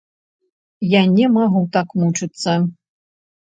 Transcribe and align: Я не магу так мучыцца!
Я 0.93 1.01
не 1.17 1.27
магу 1.35 1.61
так 1.77 1.87
мучыцца! 2.05 2.57